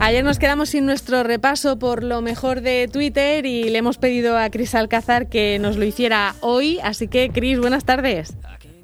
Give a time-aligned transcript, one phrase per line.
[0.00, 4.38] Ayer nos quedamos sin nuestro repaso por lo mejor de Twitter y le hemos pedido
[4.38, 6.78] a Cris Alcázar que nos lo hiciera hoy.
[6.82, 8.34] Así que, Cris, buenas tardes.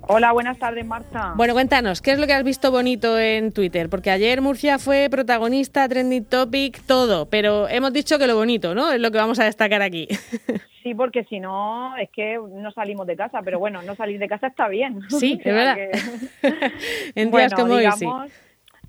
[0.06, 1.32] Hola, buenas tardes, Marta.
[1.36, 3.88] Bueno, cuéntanos, ¿qué es lo que has visto bonito en Twitter?
[3.88, 8.92] Porque ayer Murcia fue protagonista, trending topic, todo, pero hemos dicho que lo bonito, ¿no?
[8.92, 10.08] Es lo que vamos a destacar aquí.
[10.84, 14.28] Sí, porque si no, es que no salimos de casa, pero bueno, no salir de
[14.28, 15.00] casa está bien.
[15.08, 15.78] Sí, es verdad.
[17.14, 18.06] en días como hoy, sí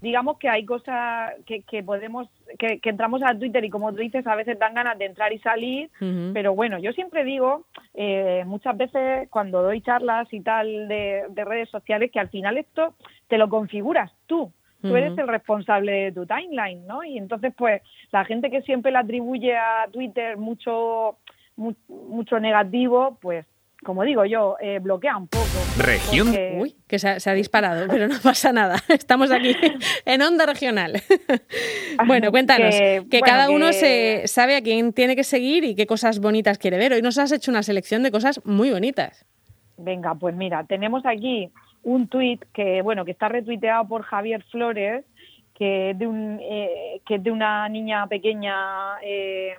[0.06, 2.28] digamos que hay cosas que, que podemos,
[2.60, 5.40] que, entramos a Twitter y como tú dices, a veces dan ganas de entrar y
[5.40, 5.90] salir,
[6.32, 7.66] pero bueno, yo siempre digo,
[7.98, 12.96] eh, muchas veces cuando doy charlas y tal de, redes sociales, que al final esto
[13.28, 14.52] te lo configuras tú.
[14.82, 17.04] Tú eres el responsable de tu timeline, ¿no?
[17.04, 17.82] Y entonces, pues,
[18.12, 21.18] la gente que siempre le atribuye a Twitter mucho,
[21.56, 23.48] mucho negativo, pues
[23.86, 25.46] como digo yo, eh, bloquea un poco.
[25.78, 26.34] Región.
[26.58, 28.78] Uy, que se ha, disparado, pero no pasa nada.
[28.90, 29.56] Estamos aquí
[30.06, 30.94] en onda regional.
[32.08, 36.20] bueno, cuéntanos, que, cada uno se sabe a quién tiene que seguir y qué cosas
[36.20, 36.94] bonitas quiere ver.
[36.94, 39.26] Hoy nos has hecho una selección de cosas muy bonitas.
[39.78, 41.52] Venga, pues mira, tenemos aquí
[41.84, 45.06] un tuit que, bueno, que está retuiteado por Javier Flores,
[45.54, 49.54] que es de, un, eh, que es de una niña pequeña, eh,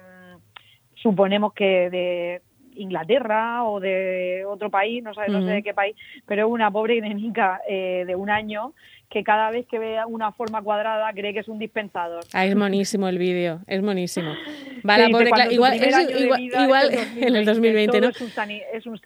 [0.94, 2.42] suponemos que de
[2.76, 5.96] Inglaterra o de otro país, no, sé, no sé de qué país,
[6.26, 8.74] pero una pobre nenica eh, de un año
[9.10, 12.24] que cada vez que vea una forma cuadrada cree que es un dispensador.
[12.32, 14.32] Ah, es monísimo el vídeo, es monísimo.
[14.82, 18.08] Vale, pobre, igual, igual, en el 2020, ¿no?
[18.08, 18.30] Es un,
[18.72, 18.98] es un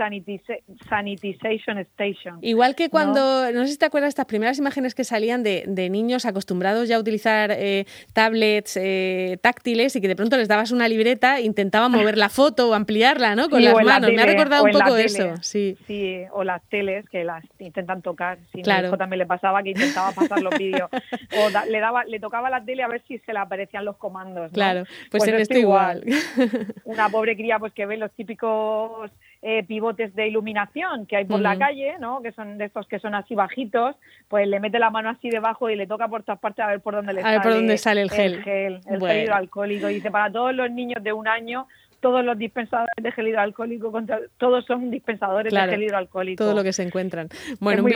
[0.88, 2.38] sanitization station.
[2.42, 3.64] Igual que cuando, ¿no?
[3.66, 7.00] sé si te acuerdas estas primeras imágenes que salían de, de niños acostumbrados ya a
[7.00, 11.92] utilizar eh, tablets eh, táctiles y que de pronto les dabas una libreta e intentaban
[11.92, 13.48] mover la foto o ampliarla, ¿no?
[13.48, 14.10] Con las manos.
[14.12, 15.34] Me ha recordado un poco eso.
[15.40, 15.76] Sí.
[15.86, 18.38] sí, o las teles que las intentan tocar.
[18.52, 18.96] Sí, claro.
[18.96, 20.90] también le pasaba que intentaba pasar los vídeos.
[20.92, 24.50] O le, daba, le tocaba la tele a ver si se le aparecían los comandos.
[24.52, 26.04] Claro, pues, pues en esto igual.
[26.84, 29.10] Una pobre cría pues que ve los típicos
[29.42, 32.22] eh, pivotes de iluminación que hay por la calle, ¿no?
[32.22, 33.96] Que son de estos que son así bajitos,
[34.28, 36.80] pues le mete la mano así debajo y le toca por todas partes a ver
[36.80, 37.40] por dónde le sale.
[37.40, 38.34] por dónde sale el gel.
[38.34, 39.86] El gel, el gel hidroalcohólico.
[39.86, 41.66] dice, para todos los niños de un año
[42.00, 43.92] todos los dispensadores de gel hidroalcohólico,
[44.38, 46.42] todos son dispensadores de gel hidroalcohólico.
[46.42, 47.28] Todo lo que se encuentran.
[47.60, 47.90] Bueno, un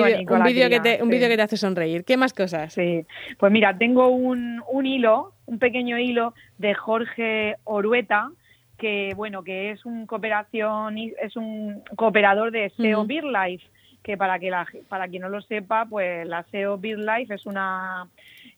[0.45, 2.05] vídeo que, te, un vídeo que te hace sonreír.
[2.05, 2.73] ¿Qué más cosas?
[2.73, 3.05] Sí,
[3.39, 8.31] pues mira, tengo un, un hilo, un pequeño hilo de Jorge Orueta,
[8.79, 13.65] que bueno, que es un cooperación, es un cooperador de SEO Beer Life,
[14.03, 17.47] que para que la, para quien no lo sepa, pues la SEO Beer Life es
[17.47, 18.07] una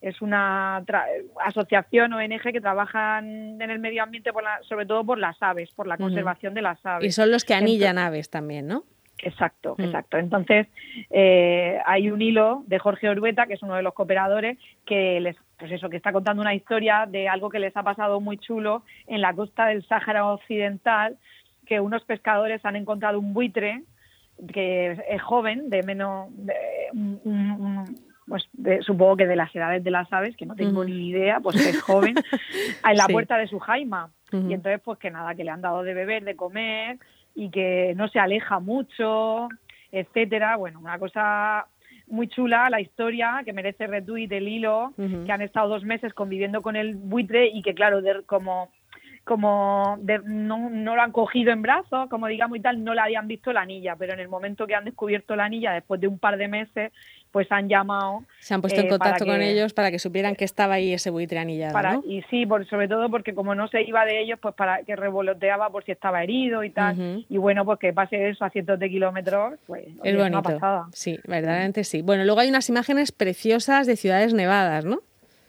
[0.00, 0.82] es una
[1.44, 5.86] asociación ONG que trabajan en el medio ambiente por sobre todo por las aves, por
[5.86, 7.06] la conservación de las aves.
[7.06, 8.84] Y son los que anillan aves también, ¿no?
[9.18, 9.82] Exacto, mm.
[9.82, 10.18] exacto.
[10.18, 10.66] Entonces,
[11.10, 15.36] eh, hay un hilo de Jorge Orueta, que es uno de los cooperadores, que les,
[15.58, 18.82] pues eso, que está contando una historia de algo que les ha pasado muy chulo
[19.06, 21.16] en la costa del Sáhara Occidental,
[21.66, 23.82] que unos pescadores han encontrado un buitre
[24.52, 26.54] que es joven, de menos, de,
[26.92, 27.20] un,
[28.28, 28.48] pues
[28.82, 31.80] supongo que de las edades de las aves, que no tengo ni idea, pues es
[31.80, 32.14] joven,
[32.90, 34.10] en la puerta de su jaima.
[34.32, 36.98] Y entonces, pues que nada, que le han dado de beber, de comer
[37.34, 39.48] y que no se aleja mucho,
[39.92, 40.56] etcétera.
[40.56, 41.66] Bueno, una cosa
[42.08, 46.62] muy chula la historia que merece retweet el hilo, que han estado dos meses conviviendo
[46.62, 48.70] con el buitre y que claro, de, como
[49.26, 53.26] como no, no, lo han cogido en brazos, como digamos y tal, no le habían
[53.26, 56.20] visto la anilla, pero en el momento que han descubierto la anilla, después de un
[56.20, 56.92] par de meses,
[57.32, 58.22] pues han llamado.
[58.38, 61.10] Se han puesto en eh, contacto con ellos para que supieran que estaba ahí ese
[61.10, 61.72] buitre anillado.
[61.72, 64.84] Para, Y sí, por, sobre todo porque como no se iba de ellos, pues para
[64.84, 67.24] que revoloteaba por si estaba herido y tal.
[67.28, 70.60] Y bueno, pues que pase eso a cientos de kilómetros, pues es bonito.
[70.92, 72.00] Sí, verdaderamente sí.
[72.00, 75.00] Bueno, luego hay unas imágenes preciosas de ciudades nevadas, ¿no?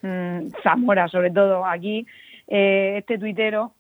[0.02, 1.64] Mm, Zamora, sobre todo.
[1.64, 2.08] Aquí
[2.48, 3.74] eh, este tuitero,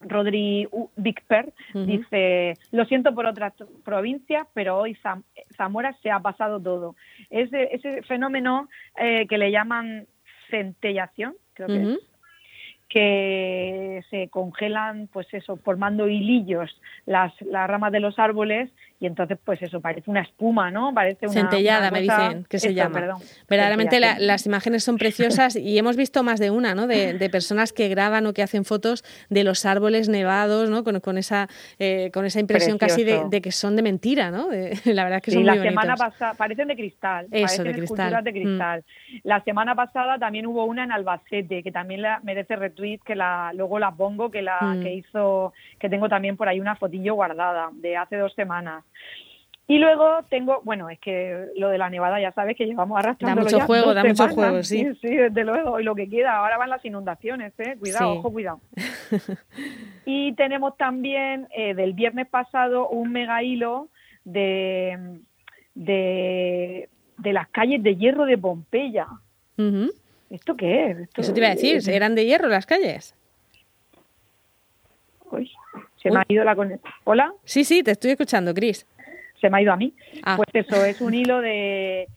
[0.00, 3.52] Rodri Bigper, dice, lo siento por otras
[3.84, 4.96] provincias, pero hoy
[5.56, 6.96] Zamora se ha pasado todo.
[7.30, 10.06] Ese, ese fenómeno eh, que le llaman
[10.50, 11.98] centellación, creo que
[12.92, 16.70] que se congelan, pues eso, formando hilillos
[17.06, 18.70] las, las ramas de los árboles
[19.02, 20.94] y entonces, pues eso, parece una espuma, ¿no?
[20.94, 21.32] Parece una.
[21.32, 23.00] Centellada, me dicen que se llama.
[23.00, 23.16] Perdón,
[23.48, 26.86] Verdaderamente las imágenes son preciosas y hemos visto más de una, ¿no?
[26.86, 30.84] De, de, personas que graban o que hacen fotos de los árboles nevados, ¿no?
[30.84, 31.48] Con, con esa,
[31.80, 34.48] eh, con esa impresión casi de, de, que son de mentira, ¿no?
[34.84, 37.26] la verdad es que son la muy semana pasada, parecen de cristal.
[37.32, 38.22] Eso, de cristal.
[38.22, 38.34] de mm.
[38.34, 38.84] cristal.
[39.24, 42.54] La semana pasada también hubo una en Albacete, que también la merece
[43.04, 44.82] que la, luego la pongo, que la mm.
[44.82, 48.84] que hizo, que tengo también por ahí una fotillo guardada de hace dos semanas.
[49.68, 53.42] Y luego tengo, bueno, es que lo de la nevada ya sabes que llevamos arrastrando
[53.42, 54.86] Da mucho juego, da mucho juego, sí.
[55.00, 55.08] sí.
[55.08, 55.78] desde luego.
[55.80, 57.76] Y lo que queda, ahora van las inundaciones, ¿eh?
[57.78, 58.60] Cuidado, ojo, cuidado.
[60.04, 63.88] y tenemos también eh, del viernes pasado un mega hilo
[64.24, 65.20] de,
[65.74, 66.88] de,
[67.18, 69.06] las calles de hierro de Pompeya.
[70.32, 71.08] ¿Esto qué es?
[71.16, 73.14] Eso te iba a decir, ¿eran de hierro las calles?
[75.30, 75.50] Uy,
[76.02, 76.92] se me ha ido la conexión.
[77.04, 77.32] ¿Hola?
[77.44, 78.86] Sí, sí, te estoy escuchando, Cris
[79.42, 79.92] se me ha ido a mí.
[80.22, 80.36] Ah.
[80.36, 82.08] Pues eso, es un hilo de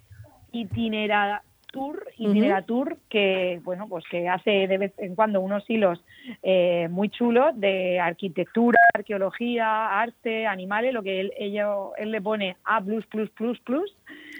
[0.53, 6.01] itineratur, itineratur que, bueno, pues que hace de vez en cuando unos hilos
[6.43, 12.85] eh, muy chulos de arquitectura, arqueología, arte, animales, lo que él, él le pone A++++,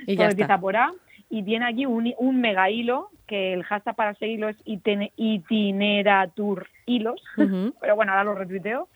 [0.08, 0.94] y ya empieza por A,
[1.30, 7.22] y tiene aquí un, un mega hilo que el hashtag para seguirlo es itineratur hilos,
[7.82, 8.88] pero bueno, ahora lo retuiteo,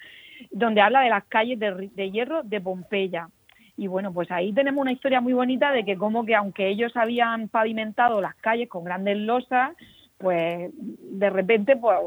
[0.51, 3.29] donde habla de las calles de, de hierro de Pompeya.
[3.75, 6.91] Y bueno, pues ahí tenemos una historia muy bonita de que como que aunque ellos
[6.95, 9.75] habían pavimentado las calles con grandes losas,
[10.17, 11.97] pues de repente pues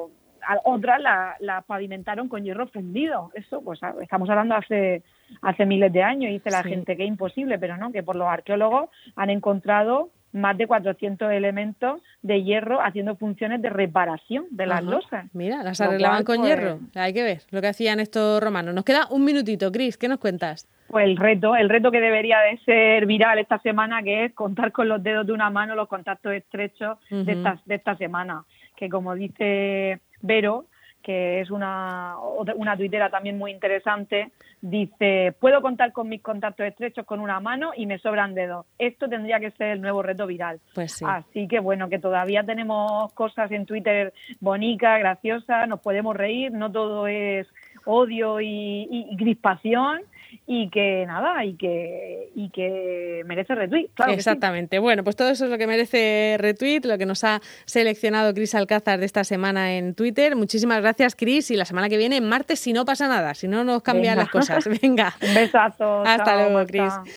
[0.64, 3.30] otras las la pavimentaron con hierro fundido.
[3.34, 5.02] Eso, pues estamos hablando hace
[5.40, 8.16] hace miles de años y dice la gente que es imposible, pero no, que por
[8.16, 14.66] los arqueólogos han encontrado más de 400 elementos de hierro haciendo funciones de reparación de
[14.66, 15.26] las losas.
[15.34, 16.78] Mira, las arreglaban con pues, hierro.
[16.94, 18.74] Hay que ver lo que hacían estos romanos.
[18.74, 20.66] Nos queda un minutito, Cris, ¿qué nos cuentas?
[20.88, 24.72] Pues el reto, el reto que debería de ser viral esta semana, que es contar
[24.72, 28.44] con los dedos de una mano los contactos estrechos de, esta, de esta semana.
[28.76, 30.66] Que como dice Vero,
[31.02, 32.16] que es una,
[32.54, 34.30] una tuitera también muy interesante,
[34.60, 38.66] dice, puedo contar con mis contactos estrechos con una mano y me sobran dedos.
[38.78, 40.60] Esto tendría que ser el nuevo reto viral.
[40.74, 41.04] Pues sí.
[41.06, 46.70] Así que bueno, que todavía tenemos cosas en Twitter bonitas, graciosas, nos podemos reír, no
[46.70, 47.48] todo es
[47.84, 50.02] odio y, y crispación
[50.46, 53.88] y que nada, y que, y que merece retweet.
[53.94, 54.78] Claro Exactamente.
[54.78, 58.54] Bueno, pues todo eso es lo que merece retweet, lo que nos ha seleccionado Cris
[58.54, 60.36] Alcázar de esta semana en Twitter.
[60.36, 63.64] Muchísimas gracias, Cris, y la semana que viene, martes, si no pasa nada, si no
[63.64, 64.64] nos cambian las cosas.
[64.82, 65.14] Venga.
[65.20, 66.02] Un besazo.
[66.02, 66.92] Hasta luego, Cris.